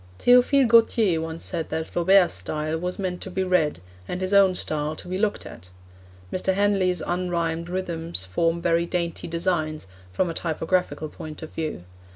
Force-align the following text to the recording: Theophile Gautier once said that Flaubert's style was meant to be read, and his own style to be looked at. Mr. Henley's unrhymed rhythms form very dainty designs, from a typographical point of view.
Theophile 0.17 0.65
Gautier 0.65 1.21
once 1.21 1.45
said 1.45 1.69
that 1.69 1.85
Flaubert's 1.85 2.33
style 2.33 2.79
was 2.79 2.97
meant 2.97 3.21
to 3.21 3.29
be 3.29 3.43
read, 3.43 3.81
and 4.07 4.19
his 4.19 4.33
own 4.33 4.55
style 4.55 4.95
to 4.95 5.07
be 5.07 5.19
looked 5.19 5.45
at. 5.45 5.69
Mr. 6.33 6.55
Henley's 6.55 7.03
unrhymed 7.05 7.69
rhythms 7.69 8.23
form 8.25 8.63
very 8.63 8.87
dainty 8.87 9.27
designs, 9.27 9.85
from 10.11 10.27
a 10.27 10.33
typographical 10.33 11.07
point 11.07 11.43
of 11.43 11.51
view. 11.51 11.83